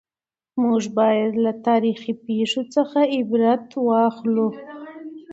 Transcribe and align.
موږ 0.63 0.83
باید 0.99 1.31
له 1.45 1.51
تاریخي 1.67 2.13
پېښو 2.25 2.61
څخه 2.75 2.99
عبرت 3.15 3.67
واخیستل 3.87 4.37
شي. 4.57 4.63